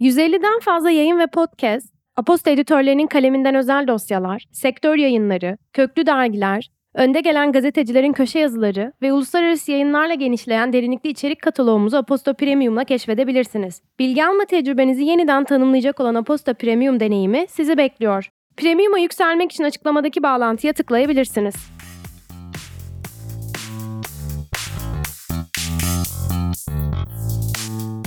150'den 0.00 0.60
fazla 0.60 0.90
yayın 0.90 1.18
ve 1.18 1.26
podcast, 1.26 1.94
Aposta 2.16 2.50
editörlerinin 2.50 3.06
kaleminden 3.06 3.54
özel 3.54 3.88
dosyalar, 3.88 4.44
sektör 4.52 4.96
yayınları, 4.96 5.58
köklü 5.72 6.06
dergiler, 6.06 6.70
önde 6.94 7.20
gelen 7.20 7.52
gazetecilerin 7.52 8.12
köşe 8.12 8.38
yazıları 8.38 8.92
ve 9.02 9.12
uluslararası 9.12 9.72
yayınlarla 9.72 10.14
genişleyen 10.14 10.72
derinlikli 10.72 11.10
içerik 11.10 11.42
kataloğumuzu 11.42 11.96
Aposta 11.96 12.32
Premium'la 12.34 12.84
keşfedebilirsiniz. 12.84 13.82
Bilgi 13.98 14.24
alma 14.24 14.44
tecrübenizi 14.44 15.04
yeniden 15.04 15.44
tanımlayacak 15.44 16.00
olan 16.00 16.14
Aposta 16.14 16.54
Premium 16.54 17.00
deneyimi 17.00 17.46
sizi 17.48 17.76
bekliyor. 17.76 18.28
Premium'a 18.56 18.98
yükselmek 18.98 19.52
için 19.52 19.64
açıklamadaki 19.64 20.22
bağlantıya 20.22 20.72
tıklayabilirsiniz. 20.72 21.79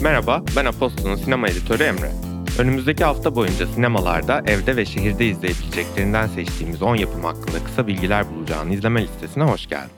Merhaba, 0.03 0.43
ben 0.55 0.65
Apostol'un 0.65 1.15
sinema 1.15 1.47
editörü 1.47 1.83
Emre. 1.83 2.11
Önümüzdeki 2.59 3.03
hafta 3.03 3.35
boyunca 3.35 3.67
sinemalarda, 3.67 4.43
evde 4.47 4.75
ve 4.75 4.85
şehirde 4.85 5.25
izleyebileceklerinden 5.25 6.27
seçtiğimiz 6.27 6.81
10 6.81 6.95
yapım 6.95 7.23
hakkında 7.23 7.63
kısa 7.63 7.87
bilgiler 7.87 8.35
bulacağın 8.35 8.71
izleme 8.71 9.03
listesine 9.03 9.43
hoş 9.43 9.67
geldin. 9.67 9.91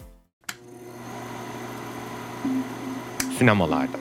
Sinemalarda 3.37 3.97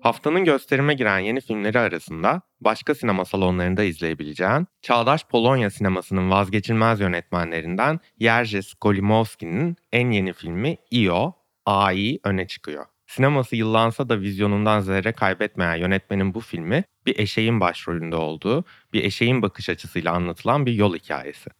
Haftanın 0.00 0.44
gösterime 0.44 0.94
giren 0.94 1.18
yeni 1.18 1.40
filmleri 1.40 1.78
arasında 1.78 2.42
başka 2.60 2.94
sinema 2.94 3.24
salonlarında 3.24 3.82
izleyebileceğin 3.82 4.66
Çağdaş 4.82 5.24
Polonya 5.24 5.70
sinemasının 5.70 6.30
vazgeçilmez 6.30 7.00
yönetmenlerinden 7.00 8.00
Jerzy 8.20 8.62
Skolimowski'nin 8.62 9.76
en 9.92 10.10
yeni 10.10 10.32
filmi 10.32 10.76
Io, 10.90 11.37
AI 11.68 12.18
öne 12.24 12.46
çıkıyor. 12.46 12.86
Sineması 13.06 13.56
yıllansa 13.56 14.08
da 14.08 14.20
vizyonundan 14.20 14.80
zerre 14.80 15.12
kaybetmeyen 15.12 15.76
yönetmenin 15.76 16.34
bu 16.34 16.40
filmi 16.40 16.84
bir 17.06 17.18
eşeğin 17.18 17.60
başrolünde 17.60 18.16
olduğu, 18.16 18.64
bir 18.92 19.04
eşeğin 19.04 19.42
bakış 19.42 19.68
açısıyla 19.68 20.12
anlatılan 20.12 20.66
bir 20.66 20.72
yol 20.72 20.94
hikayesi. 20.94 21.50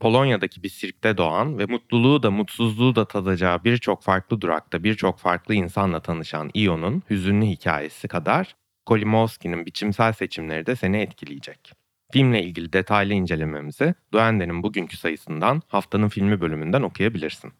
Polonya'daki 0.00 0.62
bir 0.62 0.68
sirkte 0.68 1.16
doğan 1.16 1.58
ve 1.58 1.66
mutluluğu 1.66 2.22
da 2.22 2.30
mutsuzluğu 2.30 2.96
da 2.96 3.08
tadacağı 3.08 3.64
birçok 3.64 4.02
farklı 4.02 4.40
durakta 4.40 4.84
birçok 4.84 5.18
farklı 5.18 5.54
insanla 5.54 6.00
tanışan 6.00 6.50
Ion'un 6.54 7.02
hüzünlü 7.10 7.46
hikayesi 7.46 8.08
kadar 8.08 8.56
Kolimowski'nin 8.86 9.66
biçimsel 9.66 10.12
seçimleri 10.12 10.66
de 10.66 10.76
seni 10.76 10.96
etkileyecek. 10.96 11.72
Filmle 12.12 12.42
ilgili 12.42 12.72
detaylı 12.72 13.12
incelememizi 13.12 13.94
Duende'nin 14.12 14.62
bugünkü 14.62 14.96
sayısından 14.96 15.62
haftanın 15.68 16.08
filmi 16.08 16.40
bölümünden 16.40 16.82
okuyabilirsin. 16.82 17.52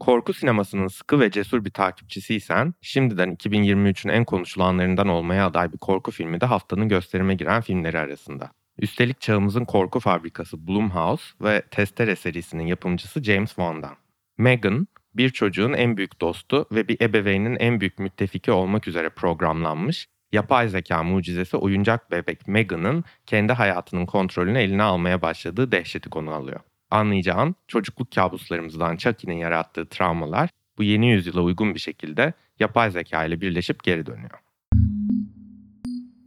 Korku 0.00 0.32
sinemasının 0.32 0.88
sıkı 0.88 1.20
ve 1.20 1.30
cesur 1.30 1.64
bir 1.64 1.70
takipçisiysen, 1.70 2.74
şimdiden 2.80 3.34
2023'ün 3.34 4.12
en 4.12 4.24
konuşulanlarından 4.24 5.08
olmaya 5.08 5.46
aday 5.46 5.72
bir 5.72 5.78
korku 5.78 6.10
filmi 6.10 6.40
de 6.40 6.46
haftanın 6.46 6.88
gösterime 6.88 7.34
giren 7.34 7.60
filmleri 7.60 7.98
arasında. 7.98 8.50
Üstelik 8.78 9.20
çağımızın 9.20 9.64
korku 9.64 10.00
fabrikası 10.00 10.68
Blumhouse 10.68 11.24
ve 11.40 11.62
Testere 11.70 12.16
serisinin 12.16 12.66
yapımcısı 12.66 13.22
James 13.22 13.48
Wan'dan. 13.48 13.96
Megan, 14.38 14.86
bir 15.14 15.30
çocuğun 15.30 15.72
en 15.72 15.96
büyük 15.96 16.20
dostu 16.20 16.66
ve 16.72 16.88
bir 16.88 17.00
ebeveynin 17.00 17.56
en 17.56 17.80
büyük 17.80 17.98
müttefiki 17.98 18.52
olmak 18.52 18.88
üzere 18.88 19.10
programlanmış, 19.10 20.06
yapay 20.32 20.68
zeka 20.68 21.02
mucizesi 21.02 21.56
oyuncak 21.56 22.10
bebek 22.10 22.48
Megan'ın 22.48 23.04
kendi 23.26 23.52
hayatının 23.52 24.06
kontrolünü 24.06 24.58
eline 24.58 24.82
almaya 24.82 25.22
başladığı 25.22 25.72
dehşeti 25.72 26.10
konu 26.10 26.30
alıyor. 26.30 26.60
Anlayacağın 26.90 27.54
çocukluk 27.68 28.12
kabuslarımızdan 28.12 28.96
Chucky'nin 28.96 29.36
yarattığı 29.36 29.86
travmalar 29.86 30.50
bu 30.78 30.82
yeni 30.82 31.10
yüzyıla 31.10 31.40
uygun 31.40 31.74
bir 31.74 31.80
şekilde 31.80 32.32
yapay 32.60 32.90
zeka 32.90 33.24
ile 33.24 33.40
birleşip 33.40 33.84
geri 33.84 34.06
dönüyor. 34.06 34.40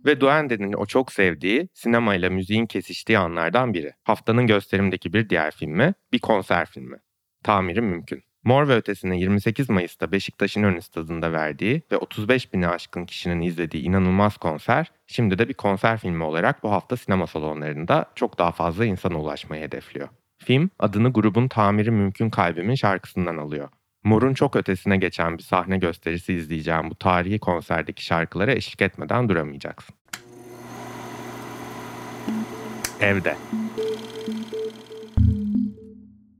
Ve 0.05 0.21
Duende'nin 0.21 0.73
o 0.73 0.85
çok 0.85 1.11
sevdiği 1.11 1.69
sinemayla 1.73 2.29
müziğin 2.29 2.65
kesiştiği 2.65 3.17
anlardan 3.17 3.73
biri. 3.73 3.93
Haftanın 4.03 4.47
gösterimdeki 4.47 5.13
bir 5.13 5.29
diğer 5.29 5.51
filmi 5.51 5.93
bir 6.13 6.19
konser 6.19 6.65
filmi. 6.65 6.97
Tamiri 7.43 7.81
mümkün. 7.81 8.23
Mor 8.43 8.67
ve 8.67 8.75
Ötesi'nin 8.75 9.15
28 9.15 9.69
Mayıs'ta 9.69 10.11
Beşiktaş'ın 10.11 10.63
ön 10.63 10.79
stadında 10.79 11.33
verdiği 11.33 11.81
ve 11.91 11.97
35 11.97 12.53
bini 12.53 12.67
aşkın 12.67 13.05
kişinin 13.05 13.41
izlediği 13.41 13.83
inanılmaz 13.83 14.37
konser, 14.37 14.91
şimdi 15.07 15.37
de 15.37 15.49
bir 15.49 15.53
konser 15.53 15.97
filmi 15.97 16.23
olarak 16.23 16.63
bu 16.63 16.71
hafta 16.71 16.97
sinema 16.97 17.27
salonlarında 17.27 18.05
çok 18.15 18.37
daha 18.37 18.51
fazla 18.51 18.85
insana 18.85 19.19
ulaşmayı 19.19 19.63
hedefliyor. 19.63 20.09
Film 20.45 20.69
adını 20.79 21.13
grubun 21.13 21.47
Tamiri 21.47 21.91
Mümkün 21.91 22.29
Kalbimin 22.29 22.75
şarkısından 22.75 23.37
alıyor. 23.37 23.69
Mor'un 24.03 24.33
çok 24.33 24.55
ötesine 24.55 24.97
geçen 24.97 25.37
bir 25.37 25.43
sahne 25.43 25.77
gösterisi 25.77 26.33
izleyeceğim 26.33 26.89
bu 26.89 26.95
tarihi 26.95 27.39
konserdeki 27.39 28.05
şarkılara 28.05 28.51
eşlik 28.51 28.81
etmeden 28.81 29.29
duramayacaksın. 29.29 29.95
Evde 33.01 33.37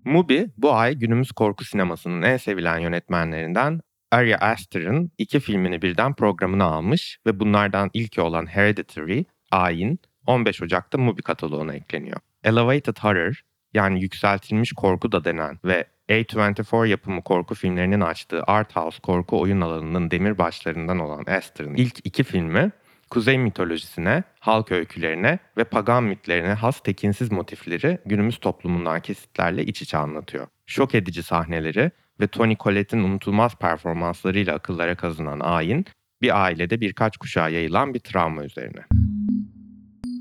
Mubi 0.05 0.49
bu 0.57 0.73
ay 0.73 0.95
günümüz 0.95 1.31
korku 1.31 1.65
sinemasının 1.65 2.21
en 2.21 2.37
sevilen 2.37 2.77
yönetmenlerinden 2.77 3.81
Ari 4.11 4.37
Aster'ın 4.37 5.11
iki 5.17 5.39
filmini 5.39 5.81
birden 5.81 6.13
programına 6.13 6.65
almış 6.65 7.19
ve 7.25 7.39
bunlardan 7.39 7.89
ilki 7.93 8.21
olan 8.21 8.45
Hereditary, 8.45 9.23
Ayin, 9.51 9.99
15 10.27 10.61
Ocak'ta 10.61 10.97
Mubi 10.97 11.21
kataloğuna 11.21 11.73
ekleniyor. 11.73 12.17
Elevated 12.43 12.97
Horror, 12.97 13.41
yani 13.73 14.01
yükseltilmiş 14.01 14.72
korku 14.72 15.11
da 15.11 15.23
denen 15.23 15.59
ve 15.66 15.85
A24 16.09 16.88
yapımı 16.88 17.22
korku 17.22 17.56
filmlerinin 17.56 18.01
açtığı 18.01 18.44
art 18.44 18.75
house 18.75 19.00
korku 19.03 19.39
oyun 19.39 19.61
alanının 19.61 20.11
demir 20.11 20.38
başlarından 20.38 21.00
olan 21.00 21.25
Aster'ın 21.28 21.75
ilk 21.75 22.00
iki 22.03 22.23
filmi 22.23 22.72
kuzey 23.09 23.38
mitolojisine, 23.38 24.23
halk 24.39 24.72
öykülerine 24.72 25.39
ve 25.57 25.63
pagan 25.63 26.03
mitlerine 26.03 26.53
has 26.53 26.79
tekinsiz 26.79 27.31
motifleri 27.31 27.97
günümüz 28.06 28.38
toplumundan 28.38 29.00
kesitlerle 29.01 29.66
iç 29.66 29.81
içe 29.81 29.97
anlatıyor. 29.97 30.47
Şok 30.66 30.95
edici 30.95 31.23
sahneleri 31.23 31.91
ve 32.19 32.28
Tony 32.28 32.56
Collette'in 32.56 33.03
unutulmaz 33.03 33.56
performanslarıyla 33.56 34.56
akıllara 34.56 34.95
kazınan 34.95 35.39
ayin, 35.39 35.85
bir 36.22 36.44
ailede 36.44 36.81
birkaç 36.81 37.17
kuşağa 37.17 37.50
yayılan 37.50 37.94
bir 37.94 38.00
travma 38.00 38.44
üzerine. 38.44 38.85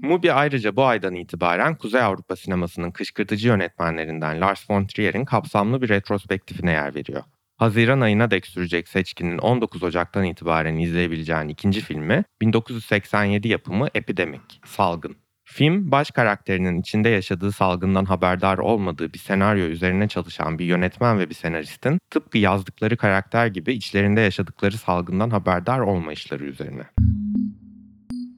Mubi 0.02 0.32
ayrıca 0.32 0.76
bu 0.76 0.84
aydan 0.84 1.14
itibaren 1.14 1.74
Kuzey 1.74 2.02
Avrupa 2.02 2.36
sinemasının 2.36 2.90
kışkırtıcı 2.90 3.48
yönetmenlerinden 3.48 4.40
Lars 4.40 4.70
von 4.70 4.86
Trier'in 4.86 5.24
kapsamlı 5.24 5.82
bir 5.82 5.88
retrospektifine 5.88 6.70
yer 6.70 6.94
veriyor. 6.94 7.22
Haziran 7.56 8.00
ayına 8.00 8.30
dek 8.30 8.46
sürecek 8.46 8.88
seçkinin 8.88 9.38
19 9.38 9.82
Ocak'tan 9.82 10.24
itibaren 10.24 10.76
izleyebileceğin 10.76 11.48
ikinci 11.48 11.80
filmi 11.80 12.24
1987 12.40 13.48
yapımı 13.48 13.88
Epidemic, 13.94 14.42
Salgın. 14.64 15.16
Film, 15.44 15.90
baş 15.90 16.10
karakterinin 16.10 16.80
içinde 16.80 17.08
yaşadığı 17.08 17.52
salgından 17.52 18.04
haberdar 18.04 18.58
olmadığı 18.58 19.12
bir 19.12 19.18
senaryo 19.18 19.64
üzerine 19.64 20.08
çalışan 20.08 20.58
bir 20.58 20.64
yönetmen 20.64 21.18
ve 21.18 21.30
bir 21.30 21.34
senaristin 21.34 21.98
tıpkı 22.10 22.38
yazdıkları 22.38 22.96
karakter 22.96 23.46
gibi 23.46 23.72
içlerinde 23.72 24.20
yaşadıkları 24.20 24.76
salgından 24.76 25.30
haberdar 25.30 25.80
olmayışları 25.80 26.44
üzerine. 26.44 26.82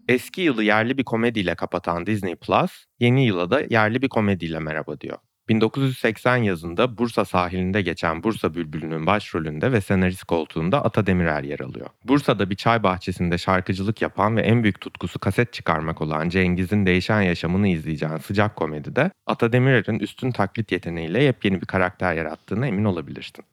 Eski 0.08 0.40
yılı 0.40 0.64
yerli 0.64 0.98
bir 0.98 1.04
komediyle 1.04 1.54
kapatan 1.54 2.06
Disney 2.06 2.34
Plus, 2.34 2.84
yeni 3.00 3.26
yıla 3.26 3.50
da 3.50 3.60
yerli 3.70 4.02
bir 4.02 4.08
komediyle 4.08 4.58
merhaba 4.58 5.00
diyor. 5.00 5.18
1980 5.48 6.36
yazında 6.36 6.98
Bursa 6.98 7.24
sahilinde 7.24 7.82
geçen 7.82 8.22
Bursa 8.22 8.54
Bülbülü'nün 8.54 9.06
başrolünde 9.06 9.72
ve 9.72 9.80
senarist 9.80 10.24
koltuğunda 10.24 10.84
Ata 10.84 11.06
Demirer 11.06 11.42
yer 11.42 11.60
alıyor. 11.60 11.86
Bursa'da 12.04 12.50
bir 12.50 12.54
çay 12.54 12.82
bahçesinde 12.82 13.38
şarkıcılık 13.38 14.02
yapan 14.02 14.36
ve 14.36 14.40
en 14.40 14.62
büyük 14.62 14.80
tutkusu 14.80 15.18
kaset 15.18 15.52
çıkarmak 15.52 16.02
olan 16.02 16.28
Cengiz'in 16.28 16.86
değişen 16.86 17.22
yaşamını 17.22 17.68
izleyeceğin 17.68 18.16
sıcak 18.16 18.56
komedide 18.56 19.10
Ata 19.26 19.52
Demirer'in 19.52 19.98
üstün 19.98 20.30
taklit 20.30 20.72
yeteneğiyle 20.72 21.22
yepyeni 21.22 21.60
bir 21.60 21.66
karakter 21.66 22.14
yarattığına 22.14 22.66
emin 22.66 22.84
olabilirsin. 22.84 23.44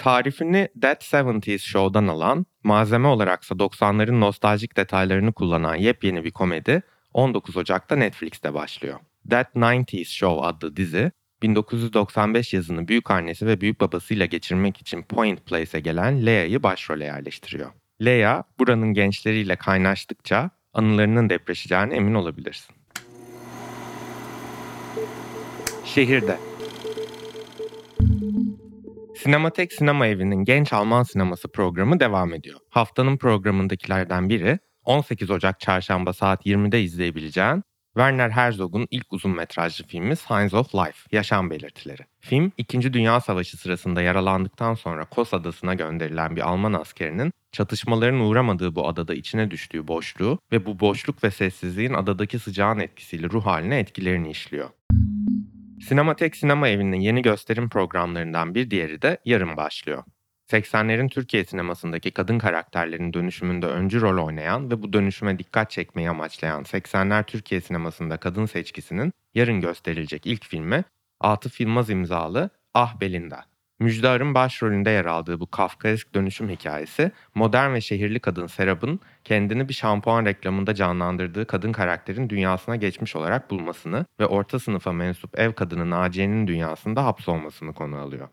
Tarifini 0.00 0.68
That 0.82 1.02
70's 1.04 1.62
Show'dan 1.62 2.06
alan, 2.06 2.46
malzeme 2.64 3.08
olaraksa 3.08 3.54
90'ların 3.54 4.20
nostaljik 4.20 4.76
detaylarını 4.76 5.32
kullanan 5.32 5.74
yepyeni 5.76 6.24
bir 6.24 6.30
komedi 6.30 6.82
19 7.14 7.56
Ocak'ta 7.56 7.96
Netflix'te 7.96 8.54
başlıyor. 8.54 9.00
That 9.30 9.54
90's 9.54 10.04
Show 10.04 10.46
adlı 10.46 10.76
dizi 10.76 11.12
1995 11.42 12.54
yazını 12.54 12.88
büyük 12.88 13.10
annesi 13.10 13.46
ve 13.46 13.60
büyük 13.60 13.80
babasıyla 13.80 14.26
geçirmek 14.26 14.80
için 14.80 15.02
Point 15.02 15.46
Place'e 15.46 15.80
gelen 15.80 16.26
Lea'yı 16.26 16.62
başrole 16.62 17.04
yerleştiriyor. 17.04 17.70
Lea, 18.04 18.44
buranın 18.58 18.94
gençleriyle 18.94 19.56
kaynaştıkça 19.56 20.50
anılarının 20.72 21.30
depreşeceğine 21.30 21.94
emin 21.94 22.14
olabilirsin. 22.14 22.76
Şehirde 25.84 26.49
Sinematek 29.22 29.72
Sinema 29.72 30.06
Evi'nin 30.06 30.44
Genç 30.44 30.72
Alman 30.72 31.02
Sineması 31.02 31.52
programı 31.52 32.00
devam 32.00 32.34
ediyor. 32.34 32.60
Haftanın 32.70 33.16
programındakilerden 33.16 34.28
biri 34.28 34.58
18 34.84 35.30
Ocak 35.30 35.60
çarşamba 35.60 36.12
saat 36.12 36.46
20'de 36.46 36.82
izleyebileceğin 36.82 37.62
Werner 37.94 38.30
Herzog'un 38.30 38.86
ilk 38.90 39.12
uzun 39.12 39.36
metrajlı 39.36 39.86
filmi 39.86 40.16
Signs 40.16 40.54
of 40.54 40.74
Life, 40.74 40.98
Yaşam 41.12 41.50
Belirtileri. 41.50 42.02
Film, 42.20 42.52
2. 42.56 42.92
Dünya 42.92 43.20
Savaşı 43.20 43.56
sırasında 43.56 44.02
yaralandıktan 44.02 44.74
sonra 44.74 45.04
Kos 45.04 45.34
Adası'na 45.34 45.74
gönderilen 45.74 46.36
bir 46.36 46.48
Alman 46.48 46.72
askerinin 46.72 47.32
çatışmaların 47.52 48.20
uğramadığı 48.20 48.74
bu 48.74 48.88
adada 48.88 49.14
içine 49.14 49.50
düştüğü 49.50 49.88
boşluğu 49.88 50.38
ve 50.52 50.66
bu 50.66 50.80
boşluk 50.80 51.24
ve 51.24 51.30
sessizliğin 51.30 51.94
adadaki 51.94 52.38
sıcağın 52.38 52.78
etkisiyle 52.78 53.30
ruh 53.30 53.46
haline 53.46 53.78
etkilerini 53.78 54.30
işliyor. 54.30 54.70
Sinematek 55.80 56.36
Sinema 56.36 56.68
Evi'nin 56.68 57.00
yeni 57.00 57.22
gösterim 57.22 57.68
programlarından 57.68 58.54
bir 58.54 58.70
diğeri 58.70 59.02
de 59.02 59.18
yarın 59.24 59.56
başlıyor. 59.56 60.04
80'lerin 60.50 61.08
Türkiye 61.08 61.44
sinemasındaki 61.44 62.10
kadın 62.10 62.38
karakterlerin 62.38 63.12
dönüşümünde 63.12 63.66
öncü 63.66 64.00
rol 64.00 64.26
oynayan 64.26 64.70
ve 64.70 64.82
bu 64.82 64.92
dönüşüme 64.92 65.38
dikkat 65.38 65.70
çekmeyi 65.70 66.10
amaçlayan 66.10 66.62
80'ler 66.62 67.24
Türkiye 67.24 67.60
sinemasında 67.60 68.16
kadın 68.16 68.46
seçkisinin 68.46 69.12
yarın 69.34 69.60
gösterilecek 69.60 70.26
ilk 70.26 70.44
filmi 70.44 70.84
Atıf 71.20 71.60
Yılmaz 71.60 71.90
imzalı 71.90 72.50
Ah 72.74 73.00
Belinda. 73.00 73.49
Müjde 73.80 74.08
Ar'ın 74.08 74.34
başrolünde 74.34 74.90
yer 74.90 75.04
aldığı 75.04 75.40
bu 75.40 75.46
kafkaesk 75.46 76.14
dönüşüm 76.14 76.48
hikayesi, 76.48 77.12
modern 77.34 77.74
ve 77.74 77.80
şehirli 77.80 78.20
kadın 78.20 78.46
Serap'ın 78.46 79.00
kendini 79.24 79.68
bir 79.68 79.74
şampuan 79.74 80.24
reklamında 80.24 80.74
canlandırdığı 80.74 81.46
kadın 81.46 81.72
karakterin 81.72 82.28
dünyasına 82.28 82.76
geçmiş 82.76 83.16
olarak 83.16 83.50
bulmasını 83.50 84.06
ve 84.20 84.26
orta 84.26 84.58
sınıfa 84.58 84.92
mensup 84.92 85.38
ev 85.38 85.52
kadını 85.52 85.90
Naciye'nin 85.90 86.46
dünyasında 86.46 87.04
hapsolmasını 87.04 87.72
konu 87.74 87.96
alıyor. 87.96 88.28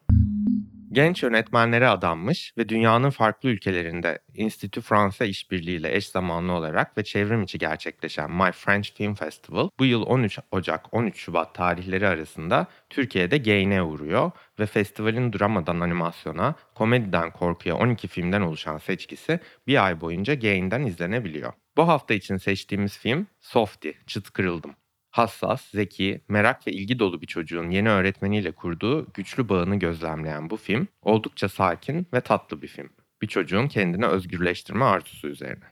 Genç 0.91 1.23
yönetmenlere 1.23 1.87
adanmış 1.87 2.53
ve 2.57 2.69
dünyanın 2.69 3.09
farklı 3.09 3.49
ülkelerinde 3.49 4.19
Institut 4.33 4.83
Fransa 4.83 5.25
işbirliğiyle 5.25 5.95
eş 5.95 6.07
zamanlı 6.07 6.51
olarak 6.51 6.97
ve 6.97 7.03
çevrim 7.03 7.43
içi 7.43 7.57
gerçekleşen 7.57 8.31
My 8.31 8.51
French 8.51 8.93
Film 8.93 9.15
Festival 9.15 9.69
bu 9.79 9.85
yıl 9.85 10.01
13 10.01 10.39
Ocak 10.51 10.93
13 10.93 11.17
Şubat 11.17 11.55
tarihleri 11.55 12.07
arasında 12.07 12.67
Türkiye'de 12.89 13.37
Gain'e 13.37 13.83
uğruyor 13.83 14.31
ve 14.59 14.65
festivalin 14.65 15.33
dramadan 15.33 15.79
animasyona, 15.79 16.55
komediden 16.75 17.31
korkuya 17.31 17.75
12 17.75 18.07
filmden 18.07 18.41
oluşan 18.41 18.77
seçkisi 18.77 19.39
bir 19.67 19.85
ay 19.85 20.01
boyunca 20.01 20.33
Gain'den 20.33 20.81
izlenebiliyor. 20.81 21.53
Bu 21.77 21.87
hafta 21.87 22.13
için 22.13 22.37
seçtiğimiz 22.37 22.97
film 22.97 23.27
Softy, 23.41 23.89
Çıt 24.07 24.29
Kırıldım 24.29 24.75
hassas, 25.17 25.61
zeki, 25.71 26.21
merak 26.29 26.67
ve 26.67 26.71
ilgi 26.71 26.99
dolu 26.99 27.21
bir 27.21 27.27
çocuğun 27.27 27.69
yeni 27.69 27.89
öğretmeniyle 27.89 28.51
kurduğu 28.51 29.07
güçlü 29.13 29.49
bağını 29.49 29.75
gözlemleyen 29.75 30.49
bu 30.49 30.57
film 30.57 30.87
oldukça 31.01 31.49
sakin 31.49 32.07
ve 32.13 32.21
tatlı 32.21 32.61
bir 32.61 32.67
film. 32.67 32.89
Bir 33.21 33.27
çocuğun 33.27 33.67
kendini 33.67 34.05
özgürleştirme 34.05 34.85
arzusu 34.85 35.27
üzerine. 35.27 35.65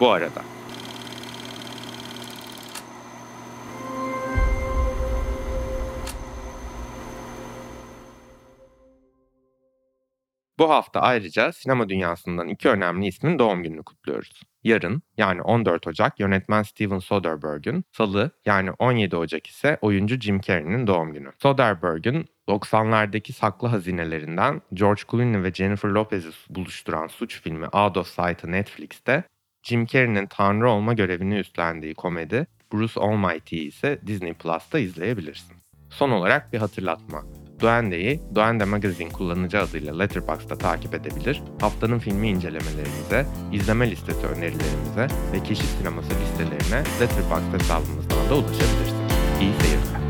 Bu 0.00 0.10
arada 0.10 0.42
Bu 10.58 10.70
hafta 10.70 11.00
ayrıca 11.00 11.52
sinema 11.52 11.88
dünyasından 11.88 12.48
iki 12.48 12.68
önemli 12.68 13.06
ismin 13.06 13.38
doğum 13.38 13.62
gününü 13.62 13.82
kutluyoruz. 13.82 14.40
Yarın 14.64 15.02
yani 15.16 15.42
14 15.42 15.86
Ocak 15.86 16.20
yönetmen 16.20 16.62
Steven 16.62 16.98
Soderbergh'ün, 16.98 17.84
salı 17.92 18.30
yani 18.46 18.70
17 18.78 19.16
Ocak 19.16 19.46
ise 19.46 19.78
oyuncu 19.80 20.20
Jim 20.20 20.40
Carrey'nin 20.40 20.86
doğum 20.86 21.12
günü. 21.12 21.30
Soderbergh'ün 21.42 22.26
90'lardaki 22.48 23.32
saklı 23.32 23.68
hazinelerinden 23.68 24.62
George 24.74 25.02
Clooney 25.10 25.42
ve 25.42 25.52
Jennifer 25.52 25.88
Lopez'i 25.88 26.28
buluşturan 26.50 27.06
suç 27.06 27.40
filmi 27.40 27.66
Out 27.66 27.96
of 27.96 28.06
Sight'ı 28.06 28.52
Netflix'te, 28.52 29.24
Jim 29.62 29.86
Carrey'nin 29.86 30.26
tanrı 30.26 30.70
olma 30.70 30.92
görevini 30.92 31.38
üstlendiği 31.38 31.94
komedi 31.94 32.46
Bruce 32.72 33.00
Almighty'yi 33.00 33.68
ise 33.68 34.00
Disney 34.06 34.34
Plus'ta 34.34 34.78
izleyebilirsin. 34.78 35.56
Son 35.90 36.10
olarak 36.10 36.52
bir 36.52 36.58
hatırlatma. 36.58 37.22
Duende'yi 37.60 38.20
Duende 38.34 38.64
Magazine 38.64 39.08
kullanıcı 39.08 39.60
adıyla 39.60 39.98
Letterboxd'da 39.98 40.58
takip 40.58 40.94
edebilir, 40.94 41.42
haftanın 41.60 41.98
filmi 41.98 42.28
incelemelerimize, 42.28 43.26
izleme 43.52 43.90
listesi 43.90 44.26
önerilerimize 44.26 45.08
ve 45.32 45.42
keşif 45.44 45.66
sineması 45.78 46.10
listelerine 46.10 46.84
Letterboxd 47.00 47.60
hesabımızdan 47.60 48.30
da 48.30 48.34
ulaşabilirsiniz. 48.34 49.12
İyi 49.40 49.52
seyirler. 49.52 50.05